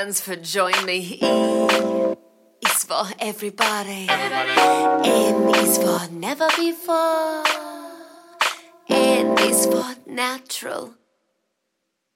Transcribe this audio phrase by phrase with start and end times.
[0.00, 1.18] stands for join me.
[1.20, 2.16] E
[2.64, 4.06] is for everybody.
[4.08, 5.08] everybody.
[5.08, 7.44] N is for never before.
[8.88, 10.94] N is for natural.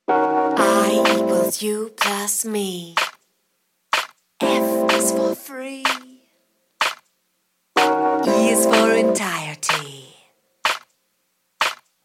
[0.09, 2.95] I equals you plus me.
[4.41, 5.85] F is for free.
[8.33, 10.15] E is for entirety.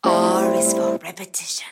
[0.03, 1.71] R is for repetition.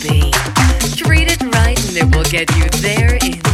[0.00, 0.30] be.
[0.96, 3.49] Treat it right and it will get you there in